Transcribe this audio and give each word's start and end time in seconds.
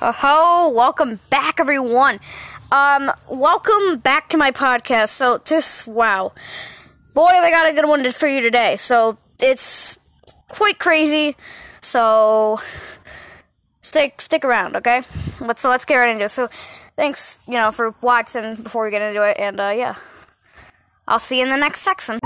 Oh, 0.00 0.12
ho, 0.12 0.72
welcome 0.76 1.18
back, 1.28 1.58
everyone. 1.58 2.20
Um, 2.70 3.10
welcome 3.28 3.98
back 3.98 4.28
to 4.28 4.36
my 4.36 4.52
podcast. 4.52 5.08
So, 5.08 5.38
this, 5.38 5.88
wow. 5.88 6.30
Boy, 7.16 7.26
have 7.26 7.42
I 7.42 7.50
got 7.50 7.68
a 7.68 7.72
good 7.72 7.88
one 7.88 8.08
for 8.12 8.28
you 8.28 8.40
today. 8.40 8.76
So, 8.76 9.18
it's 9.40 9.98
quite 10.46 10.78
crazy. 10.78 11.36
So, 11.80 12.60
stick, 13.82 14.20
stick 14.20 14.44
around, 14.44 14.76
okay? 14.76 15.02
So 15.56 15.68
let's 15.68 15.84
get 15.84 15.96
right 15.96 16.10
into 16.10 16.26
it. 16.26 16.28
So, 16.28 16.48
thanks, 16.94 17.40
you 17.48 17.54
know, 17.54 17.72
for 17.72 17.92
watching 18.00 18.54
before 18.54 18.84
we 18.84 18.92
get 18.92 19.02
into 19.02 19.28
it. 19.28 19.36
And, 19.36 19.58
uh, 19.58 19.74
yeah. 19.76 19.96
I'll 21.08 21.18
see 21.18 21.38
you 21.38 21.42
in 21.42 21.50
the 21.50 21.56
next 21.56 21.80
section. 21.80 22.20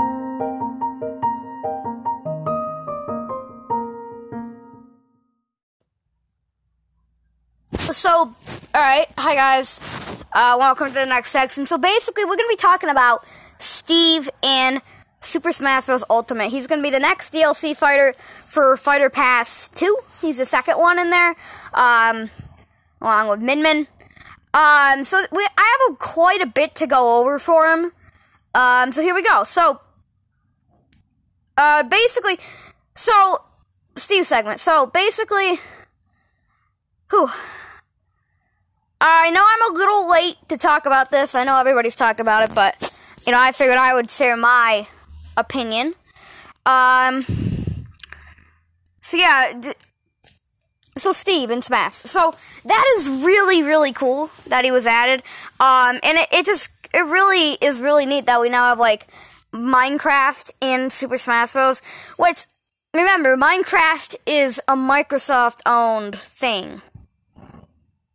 So, 7.93 8.09
all 8.09 8.35
right, 8.73 9.05
hi 9.19 9.35
guys. 9.35 9.79
Uh, 10.33 10.55
welcome 10.57 10.87
to 10.87 10.93
the 10.93 11.05
next 11.05 11.29
section. 11.29 11.67
So 11.67 11.77
basically, 11.77 12.25
we're 12.25 12.37
gonna 12.37 12.49
be 12.49 12.55
talking 12.55 12.89
about 12.89 13.23
Steve 13.59 14.31
and 14.41 14.81
Super 15.21 15.51
Smash 15.51 15.85
Bros. 15.85 16.03
Ultimate. 16.09 16.49
He's 16.49 16.65
gonna 16.65 16.81
be 16.81 16.89
the 16.89 16.99
next 16.99 17.31
DLC 17.31 17.75
fighter 17.77 18.13
for 18.13 18.75
Fighter 18.77 19.11
Pass 19.11 19.67
2. 19.75 19.95
He's 20.21 20.39
the 20.39 20.45
second 20.45 20.79
one 20.79 20.97
in 20.97 21.11
there, 21.11 21.35
um, 21.75 22.31
along 22.99 23.27
with 23.27 23.41
Min 23.41 23.61
Min. 23.61 23.85
Um, 24.55 25.03
so 25.03 25.23
we, 25.31 25.47
I 25.55 25.77
have 25.87 25.93
a, 25.93 25.95
quite 25.97 26.41
a 26.41 26.47
bit 26.47 26.73
to 26.75 26.87
go 26.87 27.19
over 27.19 27.37
for 27.37 27.71
him. 27.71 27.91
Um, 28.55 28.91
so 28.91 29.03
here 29.03 29.13
we 29.13 29.21
go. 29.21 29.43
So, 29.43 29.81
uh, 31.57 31.83
basically, 31.83 32.39
so 32.95 33.43
Steve 33.95 34.25
segment. 34.25 34.59
So 34.59 34.87
basically, 34.87 35.59
whew. 37.11 37.29
I 39.05 39.31
know 39.31 39.43
I'm 39.45 39.73
a 39.73 39.77
little 39.77 40.09
late 40.09 40.37
to 40.47 40.57
talk 40.57 40.85
about 40.85 41.11
this. 41.11 41.35
I 41.35 41.43
know 41.43 41.57
everybody's 41.57 41.95
talking 41.97 42.21
about 42.21 42.49
it, 42.49 42.55
but 42.55 42.97
you 43.25 43.33
know, 43.33 43.39
I 43.39 43.51
figured 43.51 43.77
I 43.77 43.93
would 43.93 44.09
share 44.09 44.37
my 44.37 44.87
opinion. 45.35 45.93
Um. 46.65 47.25
So 49.01 49.17
yeah. 49.17 49.53
D- 49.59 49.73
so 50.95 51.11
Steve 51.11 51.49
in 51.51 51.61
Smash. 51.61 51.95
So 51.95 52.33
that 52.63 52.85
is 52.97 53.09
really 53.09 53.61
really 53.61 53.91
cool 53.91 54.31
that 54.47 54.63
he 54.63 54.71
was 54.71 54.87
added. 54.87 55.21
Um, 55.59 55.99
and 56.01 56.17
it, 56.19 56.29
it 56.31 56.45
just 56.45 56.71
it 56.93 57.05
really 57.05 57.57
is 57.61 57.81
really 57.81 58.05
neat 58.05 58.25
that 58.25 58.39
we 58.39 58.47
now 58.47 58.69
have 58.69 58.79
like 58.79 59.07
Minecraft 59.51 60.51
and 60.61 60.93
Super 60.93 61.17
Smash 61.17 61.51
Bros. 61.51 61.81
Which 62.17 62.45
remember, 62.93 63.35
Minecraft 63.35 64.15
is 64.25 64.61
a 64.67 64.75
Microsoft 64.75 65.59
owned 65.65 66.17
thing. 66.17 66.81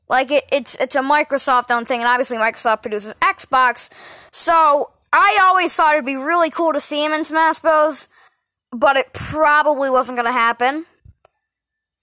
Like 0.09 0.31
it, 0.31 0.45
it's 0.51 0.75
it's 0.77 0.97
a 0.97 1.01
Microsoft 1.01 1.71
owned 1.71 1.89
thing, 1.89 2.01
and 2.01 2.09
obviously 2.09 2.39
Microsoft 2.39 2.83
produces 2.83 3.15
Xbox. 3.15 3.91
So 4.33 4.91
I 5.13 5.39
always 5.43 5.75
thought 5.75 5.95
it'd 5.95 6.07
be 6.07 6.17
really 6.17 6.51
cool 6.51 6.73
to 6.73 6.81
see 6.81 7.05
him 7.05 7.13
in 7.13 7.25
Smash 7.25 7.59
Bros, 7.59 8.09
but 8.73 8.97
it 8.97 9.13
probably 9.13 9.91
wasn't 9.91 10.17
gonna 10.17 10.33
happen. 10.33 10.87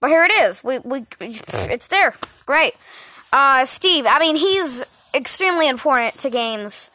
But 0.00 0.10
here 0.10 0.24
it 0.24 0.32
is. 0.32 0.62
We 0.62 0.78
we 0.78 1.06
it's 1.20 1.88
there. 1.88 2.14
Great. 2.44 2.74
Uh, 3.32 3.66
Steve. 3.66 4.06
I 4.08 4.18
mean, 4.20 4.36
he's 4.36 4.84
extremely 5.12 5.68
important 5.68 6.18
to 6.20 6.30
games. 6.30 6.90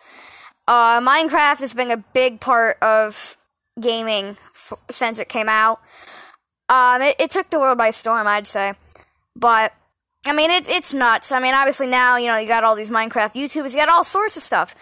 Uh, 0.67 1.02
Minecraft 1.02 1.59
has 1.59 1.73
been 1.73 1.92
a 1.92 1.98
big 1.98 2.39
part 2.39 2.78
of 2.82 3.36
gaming 3.80 4.38
f- 4.54 4.73
since 4.89 5.20
it 5.20 5.28
came 5.28 5.50
out. 5.50 5.82
Um, 6.70 7.02
it, 7.02 7.16
it 7.20 7.32
took 7.32 7.50
the 7.50 7.59
world 7.59 7.78
by 7.78 7.92
storm, 7.92 8.28
I'd 8.28 8.48
say. 8.48 8.76
But 9.36 9.73
I 10.25 10.33
mean, 10.33 10.52
it's 10.52 10.69
it's 10.69 10.94
nuts. 10.94 11.31
I 11.31 11.39
mean, 11.39 11.53
obviously 11.53 11.88
now 11.88 12.17
you 12.17 12.27
know 12.27 12.38
you 12.38 12.47
got 12.47 12.64
all 12.64 12.75
these 12.75 12.91
Minecraft 12.91 13.33
YouTubers, 13.33 13.72
you 13.72 13.77
got 13.77 13.89
all 13.89 14.03
sorts 14.03 14.38
of 14.38 14.44
stuff 14.44 14.76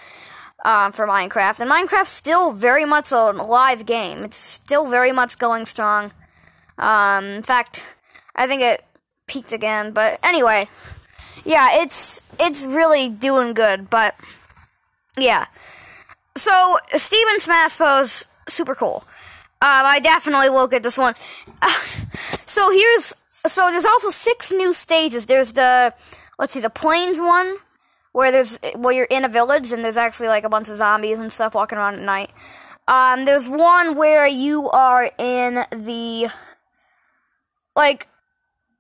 um, 0.66 0.92
for 0.92 1.08
Minecraft, 1.08 1.62
and 1.62 1.72
Minecraft's 1.72 2.12
still 2.12 2.52
very 2.52 2.86
much 2.86 3.12
a 3.12 3.32
live 3.32 3.86
game. 3.86 4.24
It's 4.24 4.38
still 4.38 4.86
very 4.88 5.12
much 5.12 5.38
going 5.40 5.66
strong. 5.66 6.12
Um, 6.78 7.26
in 7.26 7.44
fact, 7.44 7.84
I 8.36 8.48
think 8.48 8.62
it 8.62 8.84
peaked 9.28 9.54
again. 9.54 9.92
But 9.92 10.20
anyway, 10.24 10.68
yeah, 11.46 11.82
it's 11.82 12.24
it's 12.40 12.66
really 12.66 13.10
doing 13.10 13.54
good. 13.54 13.90
But 13.90 14.16
yeah, 15.18 15.46
so 16.36 16.80
Steve 16.96 17.28
in 17.34 17.40
Smash 17.40 17.78
Bros. 17.78 18.26
super 18.48 18.76
cool. 18.76 19.04
Um, 19.62 19.84
I 19.86 20.00
definitely 20.00 20.50
will 20.50 20.68
get 20.68 20.84
this 20.84 20.98
one. 20.98 21.16
So 22.50 22.72
here's 22.72 23.14
so 23.48 23.70
there's 23.72 23.86
also 23.86 24.10
six 24.10 24.52
new 24.52 24.74
stages. 24.74 25.26
There's 25.26 25.54
the 25.54 25.94
let's 26.38 26.54
see, 26.54 26.60
the 26.60 26.70
plains 26.70 27.20
one 27.20 27.58
where 28.12 28.32
there's 28.32 28.60
where 28.76 28.94
you're 28.94 29.06
in 29.06 29.24
a 29.26 29.30
village 29.30 29.72
and 29.72 29.84
there's 29.84 29.98
actually 29.98 30.28
like 30.28 30.44
a 30.44 30.50
bunch 30.50 30.70
of 30.70 30.76
zombies 30.78 31.20
and 31.20 31.32
stuff 31.32 31.56
walking 31.56 31.78
around 31.78 31.96
at 31.96 32.02
night. 32.02 32.32
Um, 32.88 33.26
there's 33.26 33.48
one 33.48 33.96
where 33.96 34.28
you 34.28 34.70
are 34.72 35.12
in 35.18 35.66
the 35.72 36.30
like 37.76 38.08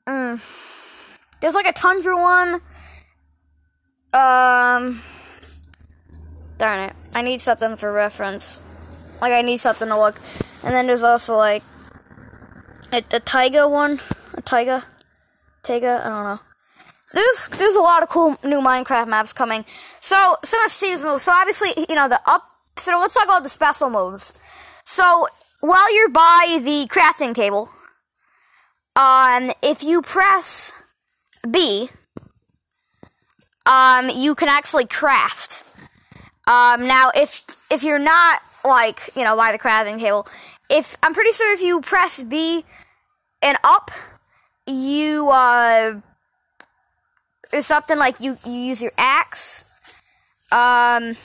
mm, 0.07 0.41
there's 1.41 1.55
like 1.55 1.67
a 1.67 1.73
tundra 1.73 2.17
one. 2.17 2.61
Um, 4.11 5.03
darn 6.57 6.79
it, 6.79 6.95
I 7.13 7.21
need 7.21 7.41
something 7.41 7.75
for 7.75 7.91
reference. 7.91 8.63
Like 9.21 9.33
I 9.33 9.41
need 9.41 9.57
something 9.57 9.87
to 9.87 9.99
look. 9.99 10.15
And 10.63 10.73
then 10.73 10.87
there's 10.87 11.03
also 11.03 11.37
like 11.37 11.63
a, 12.91 12.97
a 12.97 13.19
taiga 13.19 13.67
one 13.67 13.99
a 14.33 14.41
taiga, 14.41 14.85
taiga. 15.63 16.01
I 16.05 16.09
don't 16.09 16.23
know. 16.23 16.39
There's 17.13 17.49
there's 17.57 17.75
a 17.75 17.81
lot 17.81 18.03
of 18.03 18.09
cool 18.09 18.37
new 18.43 18.61
Minecraft 18.61 19.07
maps 19.07 19.33
coming. 19.33 19.65
So 19.99 20.35
of 20.41 20.71
Steve's 20.71 21.03
moves. 21.03 21.23
So 21.23 21.31
obviously 21.31 21.85
you 21.89 21.95
know 21.95 22.07
the 22.07 22.21
up. 22.25 22.43
So 22.77 22.97
let's 22.99 23.13
talk 23.13 23.25
about 23.25 23.43
the 23.43 23.49
special 23.49 23.89
moves. 23.89 24.33
So 24.85 25.27
while 25.59 25.93
you're 25.93 26.09
by 26.09 26.59
the 26.61 26.87
crafting 26.87 27.35
table, 27.35 27.69
um, 28.95 29.51
if 29.61 29.83
you 29.83 30.01
press 30.01 30.71
B, 31.49 31.89
um, 33.65 34.09
you 34.09 34.35
can 34.35 34.47
actually 34.47 34.85
craft. 34.85 35.63
Um, 36.47 36.87
now 36.87 37.11
if 37.15 37.43
if 37.71 37.83
you're 37.83 37.99
not 37.99 38.41
like 38.63 38.99
you 39.15 39.23
know 39.23 39.35
by 39.35 39.51
the 39.51 39.59
crafting 39.59 39.99
table, 39.99 40.27
if 40.69 40.95
I'm 41.01 41.13
pretty 41.13 41.31
sure 41.31 41.53
if 41.53 41.61
you 41.61 41.81
press 41.81 42.21
B 42.21 42.63
and 43.41 43.57
up, 43.63 43.91
you 44.67 45.29
uh 45.29 46.01
it's 47.51 47.67
something 47.67 47.97
like 47.97 48.19
you 48.19 48.37
you 48.45 48.53
use 48.53 48.81
your 48.81 48.91
axe. 48.97 49.65
Um 50.51 51.15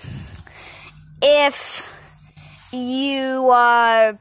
if 1.22 1.90
you 2.72 3.48
uh 3.50 4.14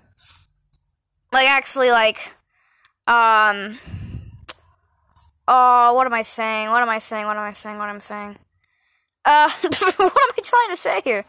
like 1.31 1.49
actually 1.49 1.91
like 1.91 2.17
um 3.07 3.77
oh 5.47 5.93
what 5.93 6.05
am 6.05 6.13
i 6.13 6.21
saying? 6.21 6.69
What 6.69 6.81
am 6.81 6.89
i 6.89 6.99
saying? 6.99 7.25
What 7.25 7.37
am 7.37 7.43
i 7.43 7.51
saying? 7.51 7.77
What 7.77 7.89
I'm 7.89 7.99
saying? 7.99 8.37
Uh 9.25 9.49
what 9.61 9.99
am 10.01 10.11
i 10.37 10.41
trying 10.43 10.69
to 10.69 10.75
say 10.77 11.01
here? 11.03 11.25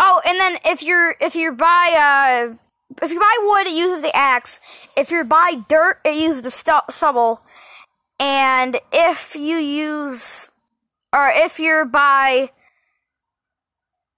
Oh 0.00 0.20
and 0.24 0.38
then 0.38 0.56
if 0.64 0.82
you're 0.82 1.14
if 1.20 1.34
you're 1.34 1.52
by 1.52 1.94
uh 1.98 2.56
if 3.00 3.10
you 3.10 3.20
buy 3.20 3.36
wood, 3.42 3.66
it 3.66 3.76
uses 3.76 4.02
the 4.02 4.14
axe. 4.16 4.60
If 4.96 5.10
you 5.10 5.24
buy 5.24 5.62
dirt, 5.68 6.00
it 6.04 6.16
uses 6.16 6.42
the 6.42 6.50
stu- 6.50 6.90
stubble. 6.90 7.40
And 8.18 8.78
if 8.92 9.34
you 9.34 9.56
use, 9.56 10.50
or 11.12 11.30
if 11.34 11.58
you're 11.58 11.84
by 11.84 12.50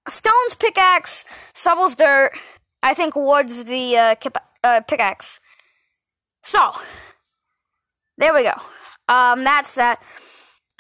stone's 0.09 0.55
pickaxe, 0.59 1.25
stubble's 1.53 1.95
dirt, 1.95 2.33
I 2.83 2.95
think 2.95 3.17
wood's 3.17 3.65
the 3.65 3.97
uh, 3.97 4.15
kip- 4.17 4.37
uh, 4.63 4.81
pickaxe. 4.83 5.41
So, 6.43 6.73
there 8.19 8.35
we 8.35 8.43
go. 8.43 8.55
Um, 9.09 9.45
that's 9.45 9.75
that 9.77 10.03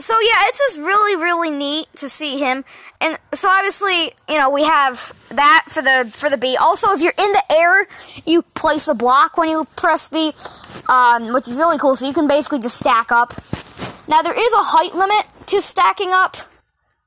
so 0.00 0.14
yeah, 0.20 0.49
it's 0.49 0.58
just 0.58 0.79
really, 0.79 1.23
really 1.23 1.50
neat 1.50 1.87
to 1.96 2.08
see 2.08 2.38
him. 2.38 2.64
And 3.00 3.17
so 3.32 3.49
obviously, 3.49 4.12
you 4.29 4.38
know, 4.38 4.50
we 4.50 4.64
have 4.64 5.12
that 5.31 5.64
for 5.69 5.82
the 5.82 6.11
for 6.12 6.29
the 6.29 6.37
B. 6.37 6.56
Also, 6.56 6.93
if 6.93 7.00
you're 7.00 7.12
in 7.17 7.32
the 7.32 7.43
air, 7.52 7.87
you 8.26 8.43
place 8.43 8.88
a 8.88 8.94
block 8.94 9.37
when 9.37 9.49
you 9.49 9.67
press 9.76 10.08
B, 10.08 10.32
um, 10.88 11.32
which 11.32 11.46
is 11.46 11.56
really 11.56 11.79
cool. 11.79 11.94
So 11.94 12.06
you 12.06 12.14
can 12.14 12.26
basically 12.26 12.58
just 12.58 12.76
stack 12.76 13.12
up. 13.12 13.35
Now 14.08 14.23
there 14.23 14.35
is 14.35 14.52
a 14.52 14.62
height 14.62 14.94
limit 14.94 15.26
to 15.46 15.61
stacking 15.61 16.11
up. 16.12 16.37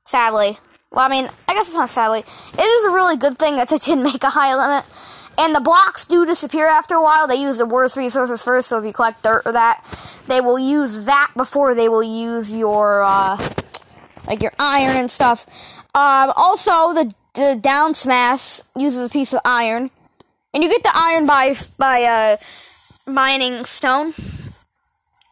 Sadly, 0.06 0.58
well, 0.90 1.04
I 1.04 1.08
mean, 1.08 1.28
I 1.46 1.54
guess 1.54 1.68
it's 1.68 1.76
not 1.76 1.90
sadly. 1.90 2.20
It 2.20 2.62
is 2.62 2.84
a 2.86 2.90
really 2.90 3.18
good 3.18 3.36
thing 3.38 3.56
that 3.56 3.68
they 3.68 3.76
didn't 3.76 4.04
make 4.12 4.22
a 4.24 4.30
height 4.30 4.54
limit. 4.54 4.84
And 5.38 5.54
the 5.54 5.60
blocks 5.60 6.04
do 6.04 6.26
disappear 6.26 6.66
after 6.66 6.96
a 6.96 7.02
while. 7.02 7.28
They 7.28 7.36
use 7.36 7.58
the 7.58 7.66
worst 7.66 7.96
resources 7.96 8.42
first, 8.42 8.68
so 8.68 8.78
if 8.78 8.84
you 8.84 8.92
collect 8.92 9.22
dirt 9.22 9.42
or 9.46 9.52
that, 9.52 9.84
they 10.26 10.40
will 10.40 10.58
use 10.58 11.04
that 11.04 11.30
before 11.36 11.74
they 11.74 11.88
will 11.88 12.02
use 12.02 12.52
your, 12.52 13.02
uh, 13.02 13.38
like 14.26 14.42
your 14.42 14.52
iron 14.58 14.96
and 14.96 15.10
stuff. 15.10 15.46
Um, 15.94 16.32
also, 16.36 16.92
the, 16.92 17.14
the 17.34 17.56
down 17.60 17.94
smash 17.94 18.60
uses 18.76 19.06
a 19.06 19.10
piece 19.10 19.32
of 19.32 19.40
iron. 19.44 19.90
And 20.52 20.64
you 20.64 20.68
get 20.68 20.82
the 20.82 20.92
iron 20.92 21.26
by, 21.26 21.54
by, 21.78 22.02
uh, 22.02 22.36
mining 23.06 23.64
stone. 23.64 24.12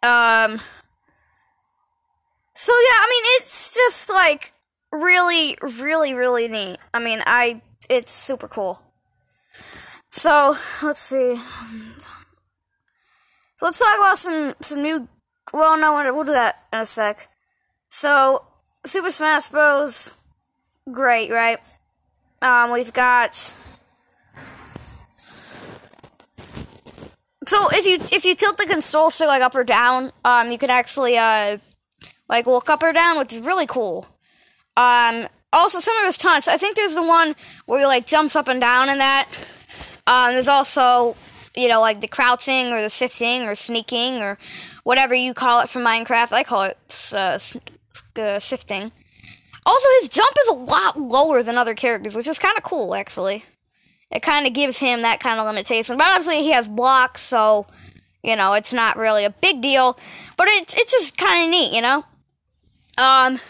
Um, 0.03 0.59
so 2.55 2.71
yeah, 2.71 2.97
I 2.97 3.07
mean, 3.09 3.23
it's 3.39 3.73
just 3.73 4.09
like 4.09 4.51
really, 4.91 5.57
really, 5.61 6.13
really 6.13 6.47
neat. 6.47 6.77
I 6.93 6.99
mean, 6.99 7.21
I 7.25 7.61
it's 7.89 8.11
super 8.11 8.47
cool. 8.47 8.81
So 10.09 10.57
let's 10.81 10.99
see. 10.99 11.35
So 13.57 13.65
let's 13.65 13.79
talk 13.79 13.97
about 13.97 14.17
some 14.17 14.55
some 14.61 14.81
new. 14.81 15.07
Well, 15.53 15.77
no, 15.77 16.13
we'll 16.13 16.25
do 16.25 16.31
that 16.31 16.63
in 16.73 16.79
a 16.79 16.85
sec. 16.85 17.29
So 17.89 18.43
Super 18.85 19.11
Smash 19.11 19.47
Bros. 19.49 20.15
Great, 20.91 21.31
right? 21.31 21.59
Um, 22.41 22.71
we've 22.71 22.93
got. 22.93 23.35
So 27.45 27.69
if 27.71 27.85
you 27.85 27.95
if 28.15 28.25
you 28.25 28.35
tilt 28.35 28.57
the 28.57 28.65
control 28.65 29.09
stick 29.09 29.27
like 29.27 29.41
up 29.41 29.55
or 29.55 29.63
down, 29.63 30.11
um, 30.23 30.51
you 30.51 30.57
can 30.57 30.69
actually 30.69 31.17
uh, 31.17 31.57
like 32.29 32.45
look 32.45 32.69
up 32.69 32.83
or 32.83 32.93
down, 32.93 33.17
which 33.17 33.33
is 33.33 33.39
really 33.39 33.65
cool. 33.65 34.07
Um, 34.75 35.27
also 35.51 35.79
some 35.79 35.97
of 35.97 36.05
his 36.05 36.17
taunts. 36.17 36.47
I 36.47 36.57
think 36.57 36.75
there's 36.75 36.95
the 36.95 37.03
one 37.03 37.35
where 37.65 37.79
he 37.79 37.85
like 37.85 38.05
jumps 38.05 38.35
up 38.35 38.47
and 38.47 38.61
down 38.61 38.89
in 38.89 38.99
that. 38.99 39.27
Um, 40.07 40.33
there's 40.33 40.47
also 40.47 41.15
you 41.55 41.67
know 41.67 41.81
like 41.81 42.01
the 42.01 42.07
crouching 42.07 42.67
or 42.67 42.81
the 42.81 42.89
sifting 42.89 43.43
or 43.43 43.53
sneaking 43.53 44.15
or 44.15 44.39
whatever 44.83 45.13
you 45.13 45.33
call 45.33 45.59
it 45.59 45.69
from 45.69 45.83
Minecraft. 45.83 46.31
I 46.31 46.43
call 46.43 46.63
it 46.63 46.77
uh, 47.13 47.37
uh, 48.19 48.39
sifting. 48.39 48.91
Also, 49.65 49.89
his 49.99 50.07
jump 50.07 50.33
is 50.43 50.49
a 50.49 50.53
lot 50.53 50.97
lower 50.97 51.43
than 51.43 51.57
other 51.57 51.75
characters, 51.75 52.15
which 52.15 52.25
is 52.25 52.39
kind 52.39 52.57
of 52.57 52.63
cool, 52.63 52.95
actually. 52.95 53.43
It 54.09 54.21
kind 54.21 54.47
of 54.47 54.53
gives 54.53 54.77
him 54.77 55.01
that 55.01 55.19
kind 55.19 55.41
of 55.41 55.45
limitation. 55.45 55.97
But 55.97 56.07
obviously, 56.07 56.41
he 56.41 56.51
has 56.51 56.69
blocks, 56.69 57.21
so 57.21 57.67
you 58.23 58.37
know 58.37 58.53
it's 58.53 58.71
not 58.71 58.95
really 58.95 59.25
a 59.25 59.29
big 59.29 59.61
deal. 59.61 59.99
But 60.37 60.47
it's 60.47 60.77
it's 60.77 60.93
just 60.93 61.17
kind 61.17 61.43
of 61.43 61.49
neat, 61.49 61.75
you 61.75 61.81
know. 61.81 62.05
Um, 62.97 63.41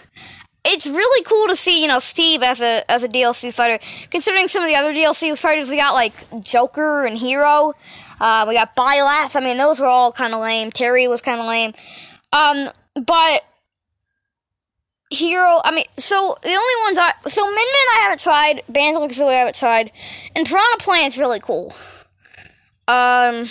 it's 0.68 0.88
really 0.88 1.24
cool 1.24 1.48
to 1.48 1.56
see, 1.56 1.82
you 1.82 1.88
know, 1.88 2.00
Steve 2.00 2.44
as 2.44 2.62
a 2.62 2.90
as 2.90 3.04
a 3.04 3.08
DLC 3.08 3.54
fighter. 3.54 3.84
Considering 4.12 4.48
some 4.48 4.64
of 4.64 4.70
the 4.70 4.76
other 4.76 4.94
DLC 4.94 5.38
fighters 5.38 5.70
we 5.70 5.78
got, 5.78 5.94
like 5.94 6.14
Joker 6.44 7.06
and 7.06 7.18
Hero. 7.18 7.74
Uh, 8.20 8.46
we 8.48 8.56
got 8.56 8.76
Byleth. 8.76 9.36
I 9.36 9.42
mean, 9.42 9.58
those 9.58 9.80
were 9.80 9.88
all 9.88 10.12
kind 10.12 10.34
of 10.34 10.42
lame. 10.42 10.72
Terry 10.72 11.08
was 11.08 11.22
kind 11.22 11.40
of 11.40 11.46
lame. 11.46 11.74
Um, 12.34 12.70
but 12.96 13.44
Hero, 15.10 15.62
I 15.64 15.72
mean, 15.72 15.86
so 15.98 16.38
the 16.42 16.50
only 16.50 16.84
ones 16.84 16.98
I, 16.98 17.14
so 17.30 17.46
Min 17.46 17.56
Min 17.56 17.66
I 17.66 18.00
haven't 18.04 18.20
tried, 18.20 18.64
Banjo 18.68 19.08
Kazooie 19.08 19.30
I 19.30 19.34
haven't 19.34 19.56
tried, 19.56 19.92
and 20.36 20.46
Piranha 20.46 20.78
Plant's 20.80 21.18
really 21.18 21.40
cool. 21.40 21.74
Um, 22.90 23.48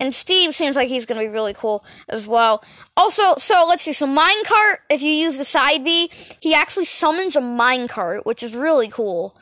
and 0.00 0.12
Steve 0.12 0.54
seems 0.54 0.74
like 0.74 0.88
he's 0.88 1.06
gonna 1.06 1.20
be 1.20 1.28
really 1.28 1.54
cool 1.54 1.84
as 2.08 2.26
well. 2.26 2.64
Also, 2.96 3.34
so 3.36 3.66
let's 3.68 3.82
see, 3.82 3.92
so 3.92 4.06
Minecart, 4.06 4.76
if 4.88 5.02
you 5.02 5.10
use 5.10 5.36
the 5.36 5.44
side 5.44 5.84
B, 5.84 6.10
he 6.40 6.54
actually 6.54 6.84
summons 6.84 7.34
a 7.34 7.40
minecart, 7.40 8.24
which 8.24 8.42
is 8.42 8.54
really 8.54 8.88
cool. 8.88 9.36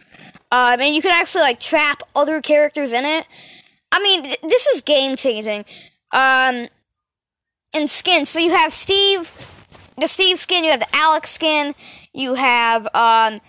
Um, 0.51 0.81
and 0.81 0.95
you 0.95 1.03
can 1.03 1.13
actually 1.13 1.43
like 1.43 1.61
trap 1.61 2.03
other 2.17 2.41
characters 2.41 2.93
in 2.93 3.05
it. 3.05 3.27
I 3.91 4.03
mean, 4.03 4.23
th- 4.23 4.41
this 4.43 4.67
is 4.69 4.81
game 4.81 5.17
changing. 5.17 5.65
Um, 6.13 6.69
and 7.75 7.89
skins, 7.89 8.29
so 8.29 8.39
you 8.39 8.53
have 8.53 8.73
Steve, 8.73 9.31
the 9.99 10.09
Steve 10.09 10.39
skin, 10.39 10.65
you 10.65 10.71
have 10.71 10.81
the 10.81 10.97
Alex 10.97 11.31
skin, 11.31 11.75
you 12.13 12.35
have 12.35 12.87
um, 12.95 13.41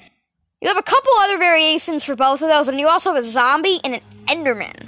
you 0.62 0.70
have 0.70 0.78
a 0.78 0.84
couple 0.84 1.12
other 1.20 1.38
variations 1.38 2.06
for 2.06 2.16
both 2.16 2.42
of 2.42 2.48
those, 2.48 2.70
and 2.70 2.80
you 2.80 2.88
also 2.88 3.14
have 3.14 3.22
a 3.22 3.26
zombie 3.26 3.82
and 3.84 3.96
an 3.96 4.02
Enderman. 4.28 4.88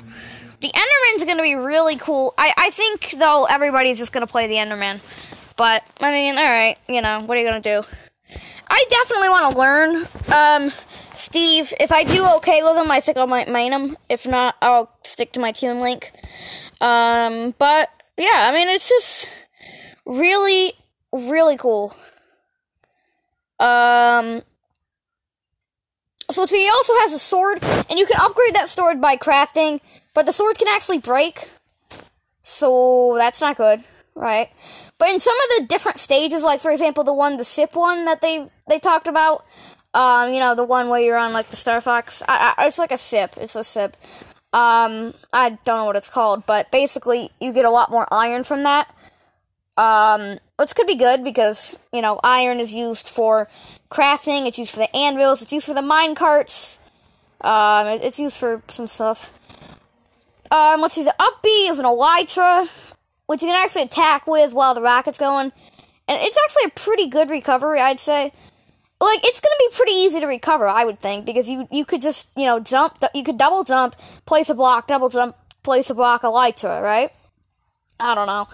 The 0.61 0.69
Enderman's 0.69 1.23
to 1.37 1.43
be 1.43 1.55
really 1.55 1.97
cool. 1.97 2.33
I, 2.37 2.53
I 2.57 2.69
think 2.69 3.11
though 3.11 3.45
everybody's 3.45 3.97
just 3.97 4.13
to 4.25 4.31
play 4.31 4.47
the 4.47 4.55
Enderman, 4.55 4.99
but 5.57 5.83
I 5.99 6.11
mean, 6.11 6.37
all 6.37 6.43
right, 6.43 6.77
you 6.87 7.01
know, 7.01 7.21
what 7.21 7.37
are 7.37 7.41
you 7.41 7.49
to 7.61 7.81
do? 7.81 7.87
I 8.67 8.85
definitely 8.89 9.29
want 9.29 9.53
to 9.53 9.59
learn 9.59 10.07
um, 10.33 10.73
Steve. 11.15 11.73
If 11.79 11.91
I 11.91 12.03
do 12.03 12.25
okay 12.37 12.63
with 12.63 12.77
him, 12.77 12.89
I 12.89 12.99
think 12.99 13.17
I 13.17 13.25
might 13.25 13.49
main 13.49 13.71
him. 13.71 13.97
If 14.09 14.27
not, 14.27 14.55
I'll 14.61 14.91
stick 15.03 15.33
to 15.33 15.39
my 15.39 15.51
Toon 15.51 15.81
Link. 15.81 16.11
Um, 16.81 17.53
but 17.57 17.89
yeah, 18.17 18.49
I 18.49 18.53
mean, 18.53 18.69
it's 18.69 18.89
just 18.89 19.27
really 20.05 20.73
really 21.11 21.57
cool. 21.57 21.95
Um, 23.59 24.41
so, 26.31 26.45
he 26.45 26.69
also 26.69 26.93
has 26.99 27.13
a 27.13 27.19
sword, 27.19 27.63
and 27.89 27.99
you 27.99 28.05
can 28.05 28.19
upgrade 28.19 28.55
that 28.55 28.69
sword 28.69 28.99
by 29.01 29.17
crafting, 29.17 29.79
but 30.13 30.25
the 30.25 30.33
sword 30.33 30.57
can 30.57 30.67
actually 30.67 30.99
break. 30.99 31.49
So 32.41 33.15
that's 33.17 33.41
not 33.41 33.57
good, 33.57 33.83
right? 34.13 34.49
But 34.97 35.09
in 35.09 35.19
some 35.19 35.35
of 35.35 35.59
the 35.59 35.67
different 35.67 35.97
stages, 35.97 36.43
like 36.43 36.61
for 36.61 36.71
example, 36.71 37.03
the 37.03 37.13
one, 37.13 37.37
the 37.37 37.45
sip 37.45 37.75
one 37.75 38.05
that 38.05 38.21
they 38.21 38.49
they 38.69 38.79
talked 38.79 39.07
about, 39.07 39.45
um, 39.93 40.33
you 40.33 40.39
know, 40.39 40.55
the 40.55 40.63
one 40.63 40.89
where 40.89 41.01
you're 41.01 41.17
on 41.17 41.33
like 41.33 41.49
the 41.49 41.55
Star 41.55 41.81
Fox, 41.81 42.23
I, 42.27 42.53
I, 42.57 42.67
it's 42.67 42.77
like 42.77 42.91
a 42.91 42.97
sip. 42.97 43.35
It's 43.37 43.55
a 43.55 43.63
sip. 43.63 43.97
Um, 44.53 45.13
I 45.33 45.49
don't 45.65 45.67
know 45.67 45.85
what 45.85 45.97
it's 45.97 46.07
called, 46.09 46.45
but 46.45 46.71
basically, 46.71 47.31
you 47.41 47.51
get 47.51 47.65
a 47.65 47.69
lot 47.69 47.91
more 47.91 48.07
iron 48.11 48.45
from 48.45 48.63
that. 48.63 48.94
Um, 49.77 50.39
which 50.57 50.73
could 50.73 50.87
be 50.87 50.95
good 50.95 51.23
because, 51.23 51.77
you 51.91 52.01
know, 52.01 52.19
iron 52.23 52.59
is 52.59 52.73
used 52.73 53.09
for 53.09 53.49
crafting, 53.91 54.47
it's 54.47 54.57
used 54.57 54.71
for 54.71 54.79
the 54.79 54.95
anvils, 54.95 55.41
it's 55.41 55.51
used 55.51 55.65
for 55.65 55.73
the 55.73 55.81
mine 55.81 56.15
carts, 56.15 56.79
um, 57.41 57.87
it's 57.87 58.17
used 58.17 58.37
for 58.37 58.61
some 58.69 58.87
stuff. 58.87 59.31
Um, 60.49 60.79
let's 60.79 60.95
see, 60.95 61.03
the 61.03 61.15
up 61.19 61.43
B 61.43 61.67
is 61.67 61.79
an 61.79 61.85
elytra, 61.85 62.69
which 63.25 63.41
you 63.41 63.49
can 63.49 63.61
actually 63.61 63.83
attack 63.83 64.27
with 64.27 64.53
while 64.53 64.73
the 64.73 64.81
rocket's 64.81 65.17
going. 65.17 65.51
And 66.07 66.21
it's 66.21 66.37
actually 66.37 66.65
a 66.67 66.79
pretty 66.79 67.07
good 67.07 67.29
recovery, 67.29 67.79
I'd 67.79 67.99
say. 67.99 68.31
Like, 69.01 69.25
it's 69.25 69.41
gonna 69.41 69.55
be 69.59 69.75
pretty 69.75 69.91
easy 69.91 70.21
to 70.21 70.25
recover, 70.25 70.67
I 70.67 70.85
would 70.85 71.01
think, 71.01 71.25
because 71.25 71.49
you, 71.49 71.67
you 71.69 71.83
could 71.83 72.01
just, 72.01 72.29
you 72.37 72.45
know, 72.45 72.61
jump, 72.61 73.03
you 73.13 73.23
could 73.23 73.37
double 73.37 73.65
jump, 73.65 73.95
place 74.25 74.49
a 74.49 74.53
block, 74.53 74.87
double 74.87 75.09
jump, 75.09 75.35
place 75.63 75.89
a 75.89 75.95
block, 75.95 76.21
elytra, 76.21 76.81
right? 76.81 77.11
I 77.99 78.15
don't 78.15 78.27
know. 78.27 78.47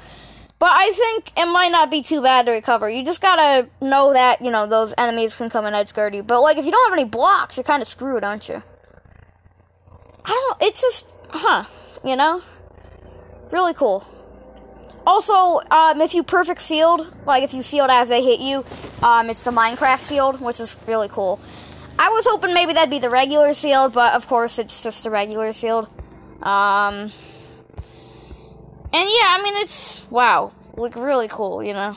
But 0.61 0.73
I 0.73 0.91
think 0.91 1.31
it 1.35 1.47
might 1.47 1.71
not 1.71 1.89
be 1.89 2.03
too 2.03 2.21
bad 2.21 2.45
to 2.45 2.51
recover. 2.51 2.87
You 2.87 3.03
just 3.03 3.19
gotta 3.19 3.67
know 3.81 4.13
that, 4.13 4.43
you 4.43 4.51
know, 4.51 4.67
those 4.67 4.93
enemies 4.95 5.35
can 5.35 5.49
come 5.49 5.65
and 5.65 5.75
edge 5.75 5.91
guard 5.91 6.13
you. 6.13 6.21
But, 6.21 6.41
like, 6.41 6.59
if 6.59 6.65
you 6.65 6.69
don't 6.69 6.87
have 6.87 6.93
any 6.93 7.09
blocks, 7.09 7.57
you're 7.57 7.63
kind 7.63 7.81
of 7.81 7.87
screwed, 7.87 8.23
aren't 8.23 8.47
you? 8.47 8.61
I 10.23 10.29
don't 10.29 10.61
It's 10.61 10.79
just, 10.79 11.11
huh, 11.31 11.63
you 12.05 12.15
know? 12.15 12.43
Really 13.49 13.73
cool. 13.73 14.05
Also, 15.07 15.61
um, 15.71 15.99
if 15.99 16.13
you 16.13 16.21
perfect 16.21 16.61
shield, 16.61 17.11
like 17.25 17.41
if 17.41 17.55
you 17.55 17.63
shield 17.63 17.89
as 17.89 18.09
they 18.09 18.21
hit 18.21 18.39
you, 18.39 18.63
um, 19.01 19.31
it's 19.31 19.41
the 19.41 19.49
Minecraft 19.49 20.07
shield, 20.07 20.41
which 20.41 20.59
is 20.59 20.77
really 20.85 21.07
cool. 21.07 21.39
I 21.97 22.09
was 22.09 22.27
hoping 22.27 22.53
maybe 22.53 22.73
that'd 22.73 22.91
be 22.91 22.99
the 22.99 23.09
regular 23.09 23.55
shield, 23.55 23.93
but 23.93 24.13
of 24.13 24.27
course 24.27 24.59
it's 24.59 24.83
just 24.83 25.03
the 25.03 25.09
regular 25.09 25.53
shield. 25.53 25.89
Um, 26.43 27.11
and 28.93 29.09
yeah, 29.09 29.27
I 29.29 29.41
mean, 29.43 29.55
it's, 29.57 30.07
wow, 30.09 30.51
like 30.75 30.95
really 30.95 31.27
cool, 31.27 31.63
you 31.63 31.73
know? 31.73 31.95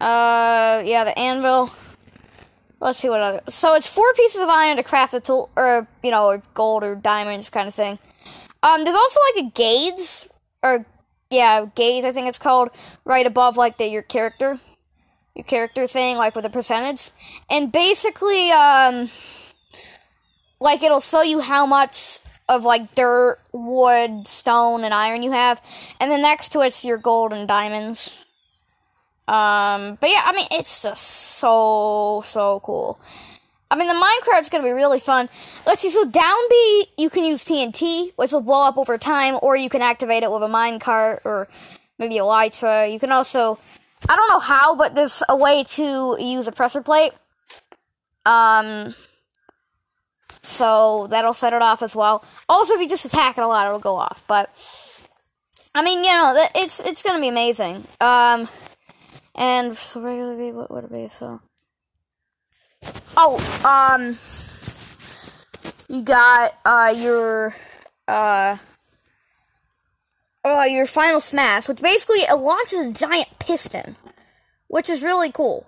Uh, 0.00 0.82
yeah, 0.84 1.04
the 1.04 1.18
anvil. 1.18 1.70
Let's 2.80 2.98
see 2.98 3.08
what 3.08 3.20
other. 3.20 3.40
So 3.48 3.74
it's 3.74 3.86
four 3.86 4.12
pieces 4.14 4.42
of 4.42 4.48
iron 4.48 4.76
to 4.76 4.82
craft 4.82 5.14
a 5.14 5.20
tool, 5.20 5.50
or, 5.56 5.88
you 6.02 6.10
know, 6.10 6.26
or 6.26 6.42
gold 6.52 6.84
or 6.84 6.94
diamonds 6.94 7.48
kind 7.48 7.66
of 7.66 7.74
thing. 7.74 7.98
Um, 8.62 8.84
there's 8.84 8.96
also 8.96 9.20
like 9.34 9.46
a 9.46 9.50
gauge, 9.50 10.28
or, 10.62 10.84
yeah, 11.30 11.66
gauge, 11.74 12.04
I 12.04 12.12
think 12.12 12.28
it's 12.28 12.38
called, 12.38 12.70
right 13.04 13.26
above, 13.26 13.56
like, 13.56 13.78
the, 13.78 13.86
your 13.86 14.02
character. 14.02 14.60
Your 15.34 15.44
character 15.44 15.86
thing, 15.86 16.16
like, 16.16 16.34
with 16.34 16.44
a 16.44 16.50
percentage. 16.50 17.10
And 17.50 17.72
basically, 17.72 18.50
um, 18.50 19.10
like, 20.60 20.82
it'll 20.82 21.00
show 21.00 21.22
you 21.22 21.40
how 21.40 21.66
much 21.66 22.20
of 22.48 22.64
like 22.64 22.94
dirt, 22.94 23.38
wood, 23.52 24.28
stone, 24.28 24.84
and 24.84 24.94
iron 24.94 25.22
you 25.22 25.32
have, 25.32 25.60
and 26.00 26.10
then 26.10 26.22
next 26.22 26.50
to 26.50 26.60
it's 26.60 26.84
your 26.84 26.98
gold 26.98 27.32
and 27.32 27.48
diamonds. 27.48 28.10
Um, 29.28 29.98
but 30.00 30.10
yeah, 30.10 30.22
I 30.24 30.32
mean, 30.32 30.46
it's 30.52 30.82
just 30.82 31.02
so 31.02 32.22
so 32.24 32.60
cool. 32.60 33.00
I 33.68 33.76
mean, 33.76 33.88
the 33.88 33.94
minecart's 33.94 34.48
gonna 34.48 34.62
be 34.62 34.70
really 34.70 35.00
fun. 35.00 35.28
Let's 35.66 35.80
see. 35.80 35.90
So 35.90 36.04
down 36.04 36.36
B, 36.48 36.86
you 36.96 37.10
can 37.10 37.24
use 37.24 37.44
TNT, 37.44 38.12
which 38.16 38.30
will 38.30 38.42
blow 38.42 38.66
up 38.66 38.78
over 38.78 38.96
time, 38.98 39.38
or 39.42 39.56
you 39.56 39.68
can 39.68 39.82
activate 39.82 40.22
it 40.22 40.30
with 40.30 40.42
a 40.42 40.48
minecart 40.48 41.20
or 41.24 41.48
maybe 41.98 42.18
a 42.18 42.22
elytra. 42.22 42.92
You 42.92 43.00
can 43.00 43.10
also, 43.10 43.58
I 44.08 44.14
don't 44.14 44.28
know 44.28 44.38
how, 44.38 44.76
but 44.76 44.94
there's 44.94 45.22
a 45.28 45.36
way 45.36 45.64
to 45.64 46.16
use 46.20 46.46
a 46.46 46.52
pressure 46.52 46.82
plate. 46.82 47.12
Um, 48.24 48.94
so 50.46 51.06
that'll 51.10 51.34
set 51.34 51.52
it 51.52 51.62
off 51.62 51.82
as 51.82 51.96
well. 51.96 52.24
Also, 52.48 52.74
if 52.74 52.80
you 52.80 52.88
just 52.88 53.04
attack 53.04 53.36
it 53.38 53.42
a 53.42 53.46
lot, 53.46 53.66
it'll 53.66 53.78
go 53.78 53.96
off. 53.96 54.22
But 54.26 54.50
I 55.74 55.82
mean, 55.82 56.04
you 56.04 56.10
know, 56.10 56.46
it's 56.54 56.80
it's 56.80 57.02
gonna 57.02 57.20
be 57.20 57.28
amazing. 57.28 57.84
Um, 58.00 58.48
and 59.34 59.76
so 59.76 60.00
regular 60.00 60.36
what 60.52 60.70
would 60.70 60.84
it 60.84 60.92
be? 60.92 61.08
So 61.08 61.40
oh, 63.16 63.36
um, 63.64 64.16
you 65.88 66.02
got 66.02 66.54
uh 66.64 66.94
your 66.96 67.54
uh. 68.08 68.56
Uh, 70.44 70.62
your 70.62 70.86
final 70.86 71.18
smash, 71.18 71.68
which 71.68 71.82
basically 71.82 72.20
it 72.20 72.32
launches 72.36 72.80
a 72.80 72.92
giant 72.92 73.26
piston, 73.40 73.96
which 74.68 74.88
is 74.88 75.02
really 75.02 75.32
cool. 75.32 75.66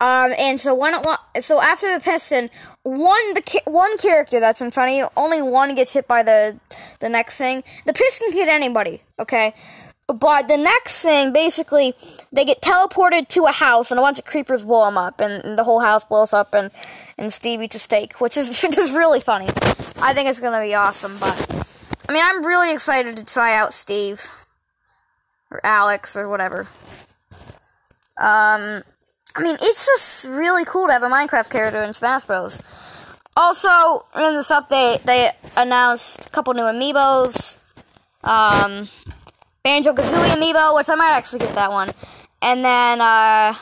Um, 0.00 0.32
and 0.38 0.58
so 0.58 0.74
lo- 0.74 1.40
so 1.40 1.60
after 1.60 1.92
the 1.92 2.00
piston, 2.00 2.48
one 2.82 3.34
the 3.34 3.62
one 3.66 3.98
character 3.98 4.40
that's 4.40 4.62
in 4.62 4.70
front 4.70 4.92
of 4.92 4.96
you, 4.96 5.08
only 5.16 5.42
one 5.42 5.74
gets 5.74 5.92
hit 5.92 6.08
by 6.08 6.22
the 6.22 6.58
the 7.00 7.08
next 7.08 7.36
thing. 7.36 7.62
The 7.84 7.92
piston 7.92 8.30
can 8.30 8.38
hit 8.38 8.48
anybody, 8.48 9.02
okay? 9.18 9.52
But 10.06 10.48
the 10.48 10.56
next 10.56 11.02
thing, 11.02 11.32
basically, 11.32 11.94
they 12.32 12.44
get 12.44 12.62
teleported 12.62 13.28
to 13.28 13.44
a 13.44 13.52
house, 13.52 13.90
and 13.90 14.00
a 14.00 14.02
bunch 14.02 14.18
of 14.18 14.24
creepers 14.24 14.64
blow 14.64 14.84
them 14.86 14.98
up, 14.98 15.20
and, 15.20 15.44
and 15.44 15.56
the 15.58 15.62
whole 15.62 15.80
house 15.80 16.04
blows 16.04 16.32
up, 16.32 16.54
and 16.54 16.70
and 17.18 17.32
Steve 17.32 17.60
eats 17.60 17.76
a 17.76 17.78
steak, 17.78 18.20
which 18.20 18.36
is 18.36 18.60
just 18.60 18.94
really 18.94 19.20
funny. 19.20 19.48
I 20.02 20.14
think 20.14 20.28
it's 20.28 20.40
gonna 20.40 20.64
be 20.64 20.74
awesome, 20.74 21.16
but 21.20 21.66
I 22.08 22.12
mean, 22.12 22.22
I'm 22.24 22.44
really 22.44 22.72
excited 22.72 23.18
to 23.18 23.24
try 23.24 23.54
out 23.54 23.74
Steve 23.74 24.28
or 25.50 25.60
Alex 25.62 26.16
or 26.16 26.28
whatever. 26.28 26.66
Um, 28.18 28.82
I 29.40 29.42
mean, 29.42 29.56
it's 29.62 29.86
just 29.86 30.28
really 30.28 30.66
cool 30.66 30.86
to 30.86 30.92
have 30.92 31.02
a 31.02 31.08
Minecraft 31.08 31.48
character 31.48 31.82
in 31.82 31.94
Smash 31.94 32.24
Bros. 32.24 32.60
Also, 33.34 34.04
in 34.14 34.34
this 34.34 34.50
update, 34.50 35.02
they 35.04 35.30
announced 35.56 36.26
a 36.26 36.30
couple 36.30 36.52
new 36.52 36.62
amiibos. 36.64 37.56
Um, 38.22 38.90
Banjo 39.64 39.94
Kazooie 39.94 40.34
amiibo, 40.34 40.76
which 40.76 40.90
I 40.90 40.94
might 40.94 41.12
actually 41.12 41.38
get 41.38 41.54
that 41.54 41.70
one. 41.70 41.88
And 42.42 42.62
then, 42.62 43.00
uh, 43.00 43.54
I 43.54 43.56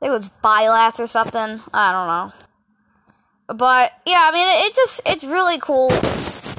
think 0.00 0.10
it 0.10 0.14
was 0.14 0.30
Byleth 0.42 0.98
or 0.98 1.06
something. 1.06 1.60
I 1.74 1.92
don't 1.92 2.06
know. 2.06 3.54
But, 3.54 3.92
yeah, 4.06 4.30
I 4.30 4.32
mean, 4.32 4.48
it, 4.48 4.66
it's 4.66 4.76
just, 4.76 5.00
it's 5.04 5.24
really 5.24 5.58
cool. 5.58 5.88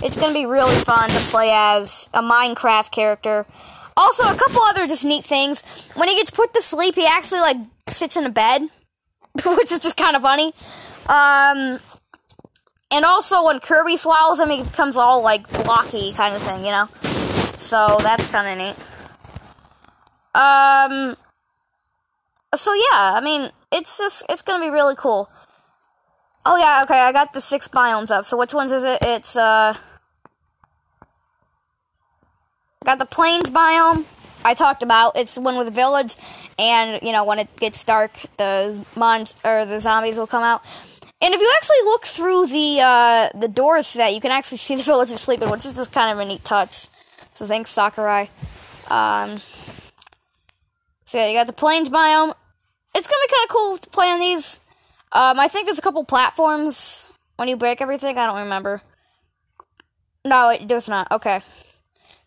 It's 0.03 0.15
gonna 0.15 0.33
be 0.33 0.45
really 0.45 0.75
fun 0.75 1.09
to 1.09 1.19
play 1.31 1.49
as 1.51 2.07
a 2.13 2.21
Minecraft 2.21 2.91
character. 2.91 3.47
Also, 3.95 4.25
a 4.25 4.35
couple 4.35 4.61
other 4.61 4.85
just 4.85 5.03
neat 5.03 5.25
things. 5.25 5.63
When 5.95 6.07
he 6.07 6.15
gets 6.15 6.29
put 6.29 6.53
to 6.53 6.61
sleep, 6.61 6.93
he 6.93 7.07
actually, 7.07 7.39
like, 7.39 7.57
sits 7.89 8.15
in 8.15 8.25
a 8.25 8.29
bed, 8.29 8.61
which 9.45 9.71
is 9.71 9.79
just 9.79 9.97
kind 9.97 10.15
of 10.15 10.21
funny. 10.21 10.53
Um, 11.07 11.79
and 12.91 13.05
also, 13.05 13.45
when 13.45 13.59
Kirby 13.59 13.97
swallows 13.97 14.39
him, 14.39 14.49
he 14.49 14.63
becomes 14.63 14.97
all, 14.97 15.21
like, 15.21 15.47
blocky 15.63 16.13
kind 16.13 16.33
of 16.35 16.41
thing, 16.41 16.65
you 16.65 16.71
know? 16.71 16.87
So, 17.57 17.97
that's 18.01 18.31
kind 18.31 18.47
of 18.47 18.57
neat. 18.57 18.75
Um, 20.37 21.17
so 22.55 22.73
yeah, 22.73 23.13
I 23.15 23.21
mean, 23.23 23.49
it's 23.71 23.97
just, 23.97 24.23
it's 24.29 24.43
gonna 24.43 24.63
be 24.63 24.69
really 24.69 24.95
cool. 24.95 25.29
Oh 26.45 26.57
yeah, 26.57 26.81
okay, 26.83 26.99
I 26.99 27.11
got 27.11 27.33
the 27.33 27.41
six 27.41 27.67
biomes 27.67 28.11
up. 28.11 28.25
So 28.25 28.37
which 28.37 28.53
ones 28.53 28.71
is 28.71 28.83
it? 28.83 28.99
It's, 29.01 29.35
uh, 29.35 29.73
got 32.85 32.99
the 32.99 33.05
plains 33.05 33.49
biome, 33.49 34.05
I 34.43 34.53
talked 34.53 34.83
about. 34.83 35.17
It's 35.17 35.35
the 35.35 35.41
one 35.41 35.57
with 35.57 35.67
the 35.67 35.73
village, 35.73 36.15
and, 36.57 37.01
you 37.03 37.11
know, 37.11 37.23
when 37.23 37.39
it 37.39 37.55
gets 37.57 37.83
dark, 37.83 38.11
the 38.37 38.85
mons- 38.95 39.35
or 39.43 39.65
the 39.65 39.79
zombies 39.79 40.17
will 40.17 40.27
come 40.27 40.43
out. 40.43 40.63
And 41.19 41.33
if 41.33 41.41
you 41.41 41.53
actually 41.57 41.83
look 41.85 42.05
through 42.05 42.47
the, 42.47 42.79
uh, 42.81 43.29
the 43.35 43.47
doors 43.47 43.91
to 43.93 43.97
that, 43.99 44.13
you 44.13 44.21
can 44.21 44.31
actually 44.31 44.57
see 44.65 44.75
the 44.75 44.83
village 44.83 45.09
is 45.09 45.21
sleeping, 45.21 45.49
which 45.49 45.65
is 45.65 45.73
just 45.73 45.91
kind 45.91 46.11
of 46.11 46.19
a 46.19 46.27
neat 46.27 46.43
touch. 46.43 46.87
So 47.33 47.45
thanks, 47.45 47.69
Sakurai. 47.69 48.29
Um, 48.89 49.39
so 51.05 51.17
yeah, 51.17 51.27
you 51.27 51.33
got 51.33 51.47
the 51.47 51.53
plains 51.53 51.89
biome. 51.89 52.33
It's 52.95 53.07
gonna 53.07 53.27
be 53.27 53.33
kind 53.33 53.43
of 53.43 53.49
cool 53.49 53.77
to 53.77 53.89
play 53.89 54.09
on 54.09 54.19
these. 54.19 54.59
Um, 55.11 55.39
I 55.39 55.47
think 55.47 55.65
there's 55.65 55.79
a 55.79 55.81
couple 55.81 56.03
platforms 56.03 57.07
when 57.37 57.47
you 57.47 57.55
break 57.55 57.81
everything. 57.81 58.17
I 58.17 58.25
don't 58.25 58.39
remember. 58.39 58.81
No, 60.25 60.49
it 60.49 60.67
does 60.67 60.89
not. 60.89 61.11
Okay. 61.11 61.41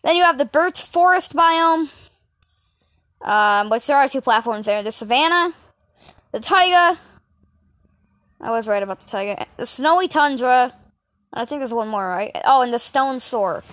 Then 0.03 0.15
you 0.15 0.23
have 0.23 0.37
the 0.37 0.45
birch 0.45 0.81
forest 0.81 1.35
biome. 1.35 1.89
Um, 3.23 3.69
which 3.69 3.85
there 3.87 3.97
are 3.97 4.09
two 4.09 4.21
platforms 4.21 4.65
there. 4.65 4.81
The 4.83 4.91
savannah, 4.91 5.53
the 6.31 6.39
taiga. 6.39 6.99
I 8.39 8.51
was 8.51 8.67
right 8.67 8.81
about 8.81 8.99
the 8.99 9.07
taiga. 9.07 9.45
The 9.57 9.65
snowy 9.65 10.07
tundra. 10.07 10.73
I 11.33 11.45
think 11.45 11.61
there's 11.61 11.73
one 11.73 11.87
more, 11.87 12.07
right? 12.07 12.35
Oh, 12.45 12.61
and 12.61 12.73
the 12.73 12.79
stone 12.79 13.19
Shore. 13.19 13.63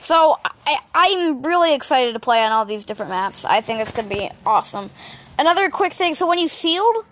So 0.00 0.38
I, 0.44 0.78
I'm 0.94 1.42
really 1.42 1.74
excited 1.74 2.14
to 2.14 2.20
play 2.20 2.42
on 2.42 2.52
all 2.52 2.64
these 2.64 2.84
different 2.84 3.10
maps. 3.10 3.44
I 3.44 3.60
think 3.60 3.80
it's 3.80 3.92
going 3.92 4.08
to 4.08 4.14
be 4.14 4.30
awesome. 4.44 4.90
Another 5.38 5.68
quick 5.68 5.92
thing: 5.92 6.14
so 6.14 6.26
when 6.26 6.38
you 6.38 6.48
shield, 6.48 7.04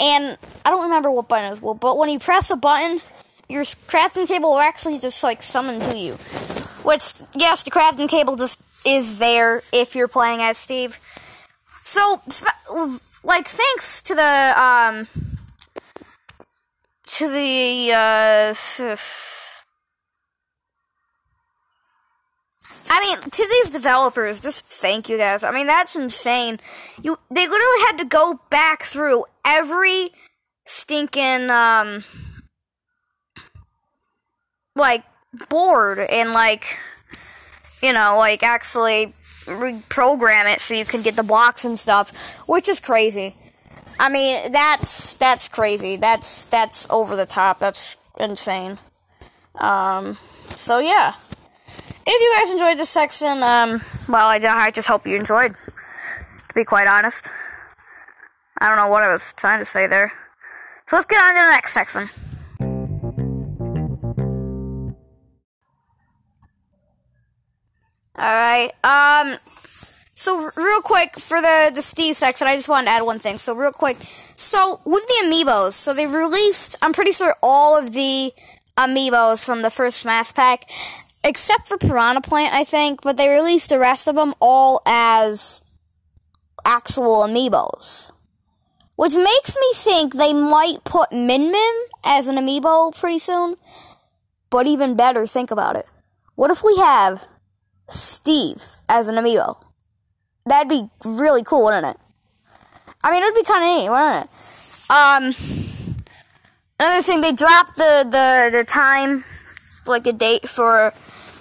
and 0.00 0.38
I 0.64 0.70
don't 0.70 0.84
remember 0.84 1.10
what 1.10 1.28
button 1.28 1.52
is, 1.52 1.60
but 1.60 1.98
when 1.98 2.08
you 2.08 2.18
press 2.18 2.50
a 2.50 2.56
button, 2.56 3.02
your 3.48 3.64
crafting 3.64 4.26
table 4.26 4.52
will 4.52 4.60
actually 4.60 4.98
just 4.98 5.22
like 5.22 5.42
summon 5.42 5.80
to 5.90 5.98
you. 5.98 6.12
Which, 6.82 7.22
yes, 7.34 7.62
the 7.62 7.70
crafting 7.70 8.08
table 8.08 8.36
just 8.36 8.60
is 8.84 9.18
there 9.18 9.62
if 9.72 9.94
you're 9.94 10.08
playing 10.08 10.40
as 10.40 10.56
Steve. 10.56 11.00
So, 11.86 12.20
like, 13.22 13.46
thanks 13.46 14.02
to 14.02 14.16
the 14.16 14.60
um 14.60 15.06
to 17.06 17.28
the 17.28 17.92
uh. 17.94 18.54
I 22.88 23.00
mean, 23.00 23.18
to 23.20 23.48
these 23.50 23.70
developers, 23.70 24.40
just 24.40 24.64
thank 24.66 25.08
you 25.08 25.16
guys. 25.16 25.44
I 25.44 25.52
mean, 25.52 25.68
that's 25.68 25.94
insane. 25.94 26.58
You 27.02 27.20
they 27.30 27.46
literally 27.46 27.80
had 27.86 27.98
to 27.98 28.04
go 28.04 28.40
back 28.50 28.82
through 28.82 29.24
every 29.44 30.10
stinking 30.64 31.50
um 31.50 32.02
like 34.74 35.04
board 35.48 36.00
and 36.00 36.32
like 36.32 36.64
you 37.80 37.92
know, 37.92 38.18
like 38.18 38.42
actually 38.42 39.14
reprogram 39.46 40.52
it 40.52 40.60
so 40.60 40.74
you 40.74 40.84
can 40.84 41.02
get 41.02 41.16
the 41.16 41.22
blocks 41.22 41.64
and 41.64 41.78
stuff, 41.78 42.14
which 42.46 42.68
is 42.68 42.80
crazy. 42.80 43.34
I 43.98 44.08
mean, 44.08 44.52
that's 44.52 45.14
that's 45.14 45.48
crazy. 45.48 45.96
That's 45.96 46.44
that's 46.44 46.88
over 46.90 47.16
the 47.16 47.26
top. 47.26 47.58
That's 47.58 47.96
insane. 48.18 48.78
Um 49.58 50.14
so 50.14 50.78
yeah 50.78 51.14
if 52.06 52.20
you 52.20 52.32
guys 52.36 52.52
enjoyed 52.52 52.78
this 52.78 52.88
section, 52.88 53.42
um, 53.42 53.80
well, 54.08 54.28
I, 54.28 54.36
I 54.36 54.70
just 54.70 54.86
hope 54.86 55.06
you 55.06 55.16
enjoyed, 55.16 55.52
to 55.52 56.54
be 56.54 56.64
quite 56.64 56.86
honest. 56.86 57.30
I 58.58 58.68
don't 58.68 58.76
know 58.76 58.88
what 58.88 59.02
I 59.02 59.12
was 59.12 59.32
trying 59.32 59.58
to 59.58 59.64
say 59.64 59.86
there. 59.86 60.12
So 60.86 60.96
let's 60.96 61.06
get 61.06 61.20
on 61.20 61.34
to 61.34 61.40
the 61.40 61.50
next 61.50 61.74
section. 61.74 62.08
Alright, 68.18 68.72
um, 68.82 69.36
so 70.14 70.50
real 70.56 70.80
quick, 70.80 71.18
for 71.18 71.40
the, 71.42 71.70
the 71.74 71.82
Steve 71.82 72.16
section, 72.16 72.48
I 72.48 72.56
just 72.56 72.68
wanted 72.68 72.86
to 72.86 72.92
add 72.92 73.02
one 73.02 73.18
thing. 73.18 73.36
So 73.36 73.54
real 73.54 73.72
quick, 73.72 73.98
so 74.00 74.80
with 74.86 75.06
the 75.06 75.24
amiibos, 75.24 75.72
so 75.72 75.92
they 75.92 76.06
released, 76.06 76.76
I'm 76.80 76.94
pretty 76.94 77.12
sure 77.12 77.34
all 77.42 77.78
of 77.78 77.92
the 77.92 78.32
amiibos 78.78 79.44
from 79.44 79.60
the 79.60 79.70
first 79.70 79.98
Smash 79.98 80.32
Pack, 80.32 80.64
except 81.22 81.68
for 81.68 81.76
Piranha 81.76 82.22
Plant, 82.22 82.54
I 82.54 82.64
think, 82.64 83.02
but 83.02 83.18
they 83.18 83.28
released 83.28 83.68
the 83.68 83.78
rest 83.78 84.08
of 84.08 84.14
them 84.14 84.34
all 84.40 84.80
as 84.86 85.60
actual 86.64 87.18
amiibos. 87.18 88.12
Which 88.96 89.14
makes 89.14 89.56
me 89.56 89.72
think 89.74 90.14
they 90.14 90.32
might 90.32 90.84
put 90.84 91.12
Min 91.12 91.52
Min 91.52 91.74
as 92.02 92.28
an 92.28 92.36
amiibo 92.36 92.98
pretty 92.98 93.18
soon. 93.18 93.56
But 94.48 94.66
even 94.66 94.96
better, 94.96 95.26
think 95.26 95.50
about 95.50 95.76
it. 95.76 95.86
What 96.34 96.50
if 96.50 96.64
we 96.64 96.76
have 96.78 97.28
Steve 97.88 98.62
as 98.88 99.08
an 99.08 99.16
amiibo? 99.16 99.56
That'd 100.44 100.68
be 100.68 100.88
really 101.04 101.42
cool, 101.42 101.64
wouldn't 101.64 101.86
it? 101.86 101.96
I 103.02 103.10
mean, 103.10 103.22
it'd 103.22 103.34
be 103.34 103.42
kind 103.44 103.64
of 103.64 103.82
neat, 103.82 103.90
wouldn't 103.90 104.24
it? 104.24 104.90
Um, 104.90 105.34
another 106.78 107.02
thing, 107.02 107.20
they 107.20 107.32
dropped 107.32 107.76
the, 107.76 108.04
the, 108.04 108.58
the 108.58 108.64
time, 108.64 109.24
like 109.86 110.06
a 110.06 110.12
date 110.12 110.48
for 110.48 110.92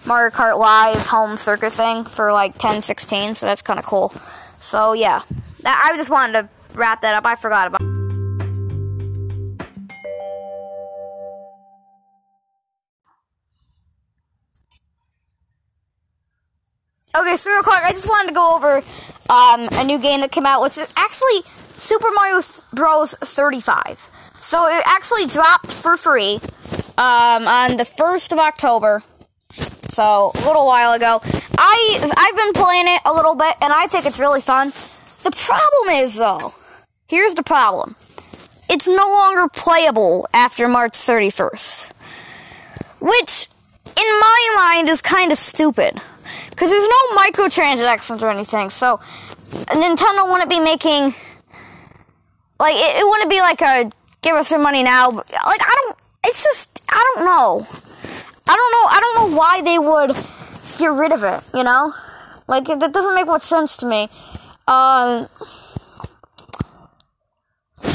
Mario 0.06 0.32
Kart 0.32 0.58
Live 0.60 1.06
home 1.08 1.38
circuit 1.38 1.74
thing 1.74 2.04
for 2.04 2.32
like 2.32 2.52
1016, 2.52 3.36
so 3.36 3.46
that's 3.46 3.62
kind 3.62 3.80
of 3.80 3.86
cool. 3.86 4.14
So 4.60 4.94
yeah, 4.94 5.22
I 5.64 5.94
just 5.96 6.10
wanted 6.10 6.34
to 6.42 6.50
wrap 6.78 7.02
that 7.02 7.16
up. 7.16 7.26
I 7.26 7.36
forgot 7.36 7.68
about. 7.68 7.95
Real 17.44 17.64
quick, 17.64 17.84
I 17.84 17.92
just 17.92 18.08
wanted 18.08 18.30
to 18.30 18.34
go 18.34 18.56
over 18.56 18.82
um, 19.30 19.68
a 19.74 19.84
new 19.84 20.00
game 20.00 20.22
that 20.22 20.32
came 20.32 20.46
out, 20.46 20.62
which 20.62 20.78
is 20.78 20.88
actually 20.96 21.42
Super 21.78 22.08
Mario 22.16 22.42
Bros. 22.74 23.14
35. 23.14 24.00
So 24.36 24.66
it 24.68 24.82
actually 24.86 25.26
dropped 25.28 25.70
for 25.70 25.98
free 25.98 26.36
um, 26.98 27.46
on 27.46 27.76
the 27.76 27.84
1st 27.84 28.32
of 28.32 28.40
October. 28.40 29.04
So 29.90 30.32
a 30.34 30.48
little 30.48 30.66
while 30.66 30.94
ago, 30.94 31.20
I 31.58 32.12
I've 32.16 32.38
been 32.38 32.54
playing 32.54 32.88
it 32.88 33.02
a 33.04 33.14
little 33.14 33.36
bit, 33.36 33.54
and 33.62 33.74
I 33.74 33.88
think 33.88 34.06
it's 34.06 34.20
really 34.20 34.42
fun. 34.42 34.70
The 35.24 35.32
problem 35.36 35.96
is 36.04 36.16
though, 36.18 36.54
here's 37.08 37.36
the 37.36 37.44
problem: 37.44 37.98
it's 38.70 38.88
no 38.88 39.08
longer 39.10 39.50
playable 39.50 40.26
after 40.34 40.70
March 40.70 40.94
31st, 40.94 41.92
which 43.02 43.50
in 43.88 44.20
my 44.20 44.54
mind 44.56 44.88
is 44.88 45.02
kind 45.02 45.34
of 45.34 45.38
stupid 45.38 46.02
because 46.56 46.70
there's 46.70 46.88
no 46.88 47.18
microtransactions 47.18 48.22
or 48.22 48.30
anything. 48.30 48.70
So 48.70 48.98
Nintendo 49.68 50.32
wouldn't 50.32 50.50
be 50.50 50.60
making 50.60 51.14
like 52.60 52.76
it, 52.76 53.00
it 53.02 53.06
wouldn't 53.06 53.30
be 53.30 53.40
like 53.40 53.62
a 53.62 53.92
give 54.22 54.36
us 54.36 54.52
your 54.52 54.60
money 54.60 54.84
now. 54.84 55.10
Like 55.12 55.28
I 55.34 55.76
don't. 55.82 55.98
It's 56.26 56.44
just 56.44 56.82
I 56.90 57.14
don't 57.16 57.26
know. 57.26 57.68
I 58.48 58.56
don't 58.56 58.72
know. 58.72 58.86
I 58.90 59.00
don't 59.02 59.32
know 59.32 59.38
why 59.38 59.62
they 59.62 59.80
would 59.80 60.16
get 60.78 60.88
rid 60.88 61.12
of 61.12 61.24
it. 61.24 61.58
You 61.58 61.64
know, 61.64 61.94
like 62.48 62.66
that 62.66 62.94
doesn't 62.94 63.16
make 63.16 63.28
much 63.28 63.44
sense 63.44 63.78
to 63.78 63.86
me. 63.86 64.10
Um, 64.68 65.28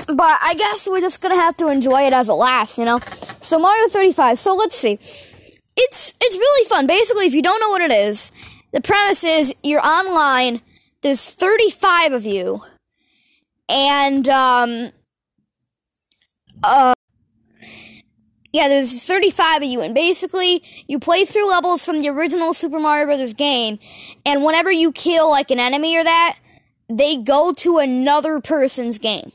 but 0.07 0.39
I 0.43 0.55
guess 0.57 0.89
we're 0.91 1.01
just 1.01 1.21
gonna 1.21 1.37
have 1.37 1.57
to 1.59 1.69
enjoy 1.69 2.03
it 2.03 2.13
as 2.13 2.29
it 2.29 2.35
lasts. 2.35 2.79
You 2.79 2.85
know. 2.85 3.01
So 3.41 3.59
Mario 3.59 3.89
35. 3.89 4.39
So 4.39 4.55
let's 4.55 4.77
see. 4.77 4.99
It's 5.77 6.15
it's 6.21 6.37
really 6.37 6.69
fun. 6.69 6.87
Basically, 6.87 7.27
if 7.27 7.35
you 7.35 7.43
don't 7.43 7.61
know 7.61 7.71
what 7.71 7.81
it 7.81 7.91
is, 7.91 8.33
the 8.73 8.81
premise 8.81 9.25
is 9.25 9.55
you're 9.63 9.85
online. 9.85 10.63
There's 11.03 11.25
35 11.25 12.13
of 12.13 12.27
you, 12.27 12.63
and 13.69 14.29
um, 14.29 14.91
uh, 16.63 16.95
yeah, 18.53 18.69
there's 18.69 19.03
35 19.03 19.63
of 19.63 19.69
you, 19.69 19.81
and 19.81 19.95
basically 19.95 20.63
you 20.87 20.99
play 20.99 21.25
through 21.25 21.49
levels 21.49 21.85
from 21.85 22.01
the 22.01 22.09
original 22.09 22.53
Super 22.53 22.79
Mario 22.79 23.07
Brothers 23.07 23.35
game, 23.35 23.79
and 24.27 24.45
whenever 24.45 24.71
you 24.71 24.93
kill 24.93 25.31
like 25.31 25.51
an 25.51 25.61
enemy 25.61 25.97
or 25.97 26.05
that, 26.05 26.39
they 26.89 27.17
go 27.17 27.53
to 27.53 27.79
another 27.79 28.41
person's 28.41 28.99
game. 28.99 29.33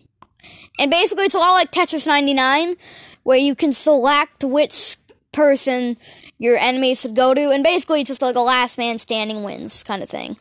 And 0.78 0.92
basically, 0.92 1.26
it's 1.26 1.36
a 1.36 1.40
lot 1.40 1.54
like 1.54 1.72
Tetris 1.72 2.06
99, 2.06 2.76
where 3.24 3.38
you 3.38 3.56
can 3.56 3.72
select 3.72 4.44
which 4.44 4.98
person 5.32 5.98
your 6.46 6.58
enemies 6.58 7.02
should 7.02 7.16
go 7.16 7.34
to, 7.34 7.50
and 7.50 7.64
basically 7.64 8.02
it's 8.02 8.10
just 8.10 8.22
like 8.22 8.36
a 8.36 8.42
last 8.42 8.78
man 8.78 8.98
standing 8.98 9.44
wins 9.44 9.84
kind 9.84 10.04
of 10.04 10.10
thing. 10.10 10.38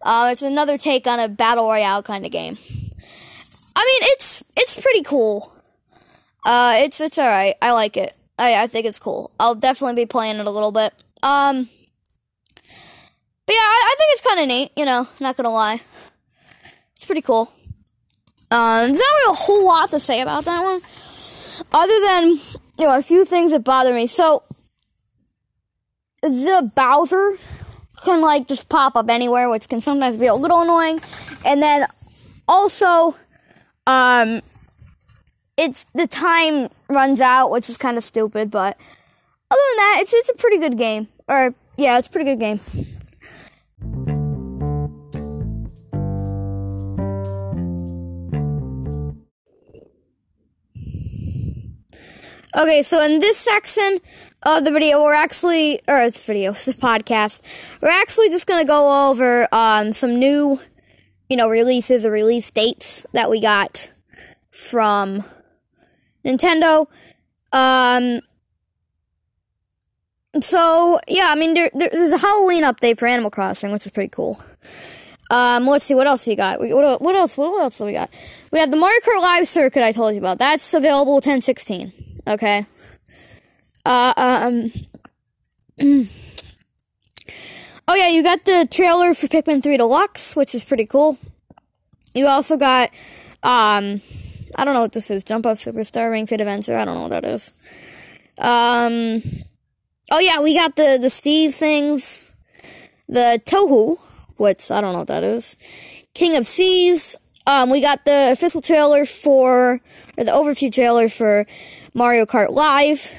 Uh, 0.00 0.28
it's 0.30 0.42
another 0.42 0.78
take 0.78 1.06
on 1.06 1.18
a 1.18 1.28
battle 1.28 1.66
royale 1.66 2.02
kind 2.02 2.24
of 2.24 2.30
game. 2.30 2.56
I 3.76 3.84
mean, 3.84 4.10
it's 4.12 4.44
it's 4.56 4.80
pretty 4.80 5.02
cool. 5.02 5.52
Uh, 6.44 6.76
it's 6.78 7.00
it's 7.00 7.18
all 7.18 7.28
right. 7.28 7.54
I 7.60 7.72
like 7.72 7.96
it. 7.96 8.16
I 8.38 8.62
I 8.62 8.66
think 8.68 8.86
it's 8.86 8.98
cool. 8.98 9.32
I'll 9.38 9.54
definitely 9.54 10.02
be 10.02 10.06
playing 10.06 10.38
it 10.38 10.46
a 10.46 10.50
little 10.50 10.72
bit. 10.72 10.94
Um, 11.22 11.68
but 13.46 13.52
yeah, 13.52 13.60
I, 13.60 13.80
I 13.82 13.94
think 13.98 14.08
it's 14.12 14.26
kind 14.26 14.40
of 14.40 14.46
neat. 14.48 14.72
You 14.76 14.84
know, 14.84 15.08
not 15.20 15.36
gonna 15.36 15.50
lie, 15.50 15.80
it's 16.94 17.04
pretty 17.04 17.22
cool. 17.22 17.52
Um, 18.50 18.86
there's 18.86 18.98
not 18.98 19.14
really 19.16 19.32
a 19.32 19.36
whole 19.36 19.66
lot 19.66 19.90
to 19.90 20.00
say 20.00 20.20
about 20.20 20.44
that 20.44 20.62
one, 20.62 20.80
other 21.72 22.00
than 22.00 22.30
you 22.78 22.86
know 22.86 22.96
a 22.96 23.02
few 23.02 23.24
things 23.24 23.50
that 23.52 23.64
bother 23.64 23.92
me. 23.92 24.06
So 24.06 24.42
the 26.22 26.70
Bowser 26.74 27.36
can 28.04 28.20
like 28.20 28.48
just 28.48 28.68
pop 28.68 28.96
up 28.96 29.08
anywhere, 29.08 29.48
which 29.48 29.68
can 29.68 29.80
sometimes 29.80 30.16
be 30.16 30.26
a 30.26 30.34
little 30.34 30.60
annoying. 30.60 31.00
And 31.44 31.62
then 31.62 31.86
also, 32.46 33.16
um, 33.86 34.42
it's 35.56 35.84
the 35.94 36.06
time 36.06 36.68
runs 36.88 37.20
out, 37.20 37.50
which 37.50 37.68
is 37.68 37.76
kind 37.76 37.96
of 37.96 38.04
stupid. 38.04 38.50
But 38.50 38.76
other 39.50 39.60
than 39.70 39.76
that, 39.76 39.98
it's 40.00 40.12
it's 40.12 40.28
a 40.28 40.34
pretty 40.34 40.58
good 40.58 40.78
game. 40.78 41.08
Or 41.28 41.54
yeah, 41.76 41.98
it's 41.98 42.08
a 42.08 42.10
pretty 42.10 42.30
good 42.30 42.40
game. 42.40 42.60
Okay, 52.58 52.82
so 52.82 53.00
in 53.00 53.20
this 53.20 53.38
section 53.38 54.00
of 54.42 54.64
the 54.64 54.72
video, 54.72 55.00
we're 55.00 55.12
actually, 55.12 55.78
or 55.86 56.10
the 56.10 56.18
video, 56.18 56.50
the 56.54 56.72
podcast, 56.72 57.40
we're 57.80 57.88
actually 57.88 58.30
just 58.30 58.48
gonna 58.48 58.64
go 58.64 59.10
over 59.10 59.46
um, 59.52 59.92
some 59.92 60.18
new, 60.18 60.60
you 61.28 61.36
know, 61.36 61.48
releases 61.48 62.04
or 62.04 62.10
release 62.10 62.50
dates 62.50 63.06
that 63.12 63.30
we 63.30 63.40
got 63.40 63.90
from 64.50 65.22
Nintendo. 66.24 66.88
Um, 67.52 68.22
so 70.42 70.98
yeah, 71.06 71.28
I 71.30 71.36
mean, 71.36 71.54
there, 71.54 71.70
there's 71.72 72.10
a 72.10 72.18
Halloween 72.18 72.64
update 72.64 72.98
for 72.98 73.06
Animal 73.06 73.30
Crossing, 73.30 73.70
which 73.70 73.86
is 73.86 73.92
pretty 73.92 74.10
cool. 74.10 74.42
Um, 75.30 75.64
let's 75.68 75.84
see, 75.84 75.94
what 75.94 76.08
else 76.08 76.26
you 76.26 76.34
got? 76.34 76.58
What, 76.58 77.00
what 77.00 77.14
else? 77.14 77.36
What 77.36 77.62
else 77.62 77.78
do 77.78 77.84
we 77.84 77.92
got? 77.92 78.10
We 78.50 78.58
have 78.58 78.72
the 78.72 78.76
Mario 78.76 78.98
Kart 79.02 79.22
Live 79.22 79.46
Circuit 79.46 79.84
I 79.84 79.92
told 79.92 80.14
you 80.14 80.18
about. 80.18 80.38
That's 80.38 80.74
available 80.74 81.14
1016. 81.14 81.92
Okay. 82.28 82.66
Uh, 83.84 84.12
um. 84.16 84.70
oh 87.88 87.94
yeah, 87.94 88.08
you 88.08 88.22
got 88.22 88.44
the 88.44 88.68
trailer 88.70 89.14
for 89.14 89.28
Pikmin 89.28 89.62
3 89.62 89.78
Deluxe, 89.78 90.36
which 90.36 90.54
is 90.54 90.64
pretty 90.64 90.84
cool. 90.84 91.16
You 92.14 92.26
also 92.26 92.56
got, 92.56 92.90
um, 93.42 94.02
I 94.56 94.64
don't 94.64 94.74
know 94.74 94.82
what 94.82 94.92
this 94.92 95.10
is. 95.10 95.24
Jump 95.24 95.46
Up 95.46 95.56
Superstar 95.56 96.10
Ring 96.10 96.26
Fit 96.26 96.40
Adventure. 96.40 96.76
I 96.76 96.84
don't 96.84 96.96
know 96.96 97.02
what 97.02 97.10
that 97.10 97.24
is. 97.24 97.54
Um, 98.38 99.22
oh 100.10 100.18
yeah, 100.18 100.40
we 100.40 100.54
got 100.54 100.76
the, 100.76 100.98
the 101.00 101.10
Steve 101.10 101.54
things. 101.54 102.34
The 103.08 103.40
Tohu, 103.46 103.98
which 104.36 104.70
I 104.70 104.80
don't 104.80 104.92
know 104.92 105.00
what 105.00 105.08
that 105.08 105.24
is. 105.24 105.56
King 106.12 106.36
of 106.36 106.46
Seas. 106.46 107.16
Um, 107.46 107.70
we 107.70 107.80
got 107.80 108.04
the 108.04 108.32
official 108.32 108.60
trailer 108.60 109.06
for, 109.06 109.80
or 110.18 110.24
the 110.24 110.32
overview 110.32 110.72
trailer 110.72 111.08
for 111.08 111.46
Mario 111.94 112.26
Kart 112.26 112.50
Live. 112.50 113.10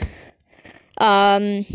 Um, 0.98 1.66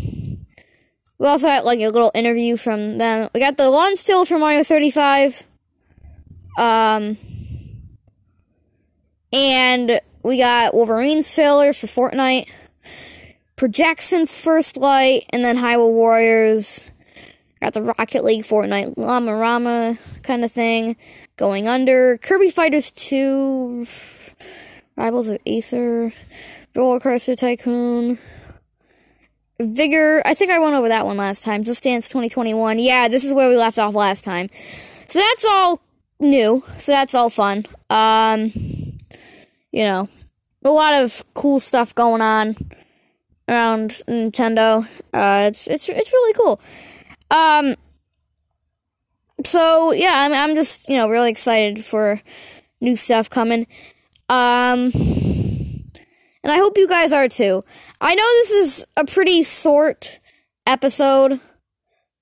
we 1.17 1.27
also 1.27 1.47
had 1.47 1.63
like 1.63 1.79
a 1.79 1.89
little 1.89 2.11
interview 2.13 2.55
from 2.55 2.97
them. 2.97 3.29
We 3.33 3.39
got 3.39 3.57
the 3.57 3.69
launch 3.69 3.97
still 3.97 4.23
for 4.23 4.37
Mario 4.37 4.63
35. 4.63 5.43
Um, 6.57 7.17
and 9.33 9.99
we 10.23 10.37
got 10.37 10.73
Wolverine's 10.75 11.33
trailer 11.33 11.73
for 11.73 11.87
Fortnite. 11.87 12.47
Projection 13.55 14.27
First 14.27 14.75
Light, 14.75 15.25
and 15.29 15.43
then 15.43 15.57
Hyrule 15.57 15.91
Warriors. 15.93 16.91
Got 17.61 17.73
the 17.73 17.81
Rocket 17.81 18.23
League 18.23 18.43
Fortnite 18.43 18.97
Llama 18.97 19.33
Rama 19.33 19.97
kind 20.23 20.43
of 20.43 20.51
thing. 20.51 20.97
Going 21.37 21.67
Under. 21.67 22.17
Kirby 22.17 22.51
Fighters 22.51 22.91
2. 22.91 23.87
Rivals 24.95 25.29
of 25.29 25.39
Aether. 25.45 26.13
Roller 26.75 26.99
Coaster 26.99 27.35
Tycoon. 27.35 28.19
Vigor. 29.59 30.21
I 30.25 30.33
think 30.33 30.51
I 30.51 30.59
went 30.59 30.75
over 30.75 30.89
that 30.89 31.05
one 31.05 31.17
last 31.17 31.43
time. 31.43 31.63
Just 31.63 31.83
Dance 31.83 32.07
2021. 32.09 32.79
Yeah, 32.79 33.07
this 33.07 33.23
is 33.23 33.33
where 33.33 33.49
we 33.49 33.55
left 33.55 33.79
off 33.79 33.95
last 33.95 34.25
time. 34.25 34.49
So 35.07 35.19
that's 35.19 35.45
all 35.45 35.81
new. 36.19 36.63
So 36.77 36.91
that's 36.91 37.15
all 37.15 37.29
fun. 37.29 37.65
Um, 37.89 38.51
you 39.71 39.83
know, 39.83 40.09
a 40.63 40.69
lot 40.69 40.93
of 41.03 41.23
cool 41.33 41.59
stuff 41.59 41.95
going 41.95 42.21
on 42.21 42.55
around 43.47 44.01
Nintendo. 44.07 44.87
Uh, 45.13 45.45
it's 45.47 45.67
it's 45.67 45.87
it's 45.87 46.11
really 46.11 46.33
cool. 46.33 46.59
Um, 47.31 47.75
so 49.45 49.91
yeah, 49.93 50.13
I'm 50.15 50.33
I'm 50.33 50.55
just 50.55 50.89
you 50.89 50.97
know 50.97 51.09
really 51.09 51.31
excited 51.31 51.85
for 51.85 52.21
new 52.81 52.95
stuff 52.95 53.29
coming. 53.29 53.67
Um 54.29 54.91
and 56.43 56.51
I 56.51 56.57
hope 56.57 56.77
you 56.77 56.87
guys 56.87 57.11
are 57.11 57.27
too. 57.27 57.63
I 57.99 58.13
know 58.13 58.23
this 58.23 58.51
is 58.51 58.85
a 58.95 59.05
pretty 59.05 59.41
short 59.43 60.19
episode 60.67 61.39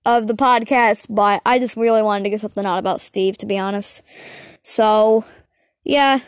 of 0.05 0.27
the 0.27 0.33
podcast, 0.33 1.07
but 1.09 1.41
I 1.45 1.59
just 1.59 1.75
really 1.75 2.01
wanted 2.01 2.23
to 2.23 2.29
get 2.29 2.41
something 2.41 2.65
out 2.65 2.77
about 2.77 3.01
Steve, 3.01 3.37
to 3.37 3.45
be 3.45 3.57
honest. 3.57 4.01
So, 4.61 5.25
yeah. 5.83 6.19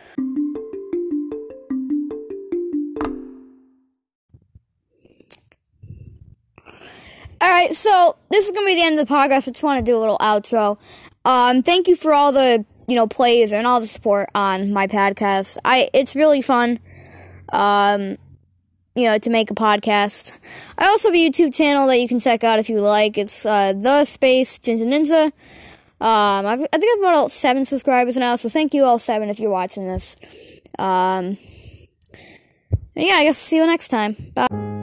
Alright, 7.42 7.76
so 7.76 8.16
this 8.30 8.46
is 8.46 8.52
gonna 8.52 8.66
be 8.66 8.76
the 8.76 8.82
end 8.82 9.00
of 9.00 9.08
the 9.08 9.14
podcast. 9.14 9.48
I 9.48 9.52
just 9.52 9.64
want 9.64 9.86
to 9.86 9.90
do 9.90 9.98
a 9.98 10.00
little 10.00 10.18
outro. 10.18 10.78
Um, 11.24 11.64
thank 11.64 11.88
you 11.88 11.96
for 11.96 12.14
all 12.14 12.32
the, 12.32 12.66
you 12.88 12.96
know, 12.96 13.08
plays 13.08 13.52
and 13.52 13.66
all 13.66 13.80
the 13.80 13.88
support 13.88 14.30
on 14.36 14.72
my 14.72 14.88
podcast. 14.88 15.58
I, 15.66 15.90
it's 15.94 16.16
really 16.16 16.42
fun 16.42 16.80
um, 17.52 18.18
you 18.96 19.04
know, 19.04 19.18
to 19.18 19.30
make 19.30 19.52
a 19.52 19.56
podcast. 19.56 20.38
I 20.78 20.88
also 20.88 21.10
have 21.10 21.16
a 21.16 21.30
YouTube 21.30 21.54
channel 21.56 21.88
that 21.88 22.00
you 22.00 22.08
can 22.08 22.20
check 22.20 22.44
out 22.44 22.60
if 22.60 22.70
you 22.70 22.82
like. 22.82 23.18
It's 23.18 23.46
uh, 23.46 23.74
the 23.74 24.06
Space 24.06 24.58
Ninja 24.60 24.86
Ninja. 24.86 25.26
Um, 26.02 26.46
I've, 26.46 26.62
I 26.62 26.78
think 26.78 26.98
I've 26.98 27.10
about 27.10 27.32
seven 27.32 27.66
subscribers 27.66 28.18
now, 28.18 28.36
so 28.36 28.50
thank 28.50 28.74
you 28.74 28.84
all 28.84 29.00
seven 29.00 29.30
if 29.30 29.40
you're 29.40 29.52
watching 29.52 29.88
this. 29.88 30.16
Um, 30.78 31.38
yeah, 32.96 33.16
I 33.16 33.26
guess 33.26 33.38
see 33.38 33.58
you 33.58 33.66
next 33.66 33.90
time. 33.90 34.16
Bye. 34.34 34.75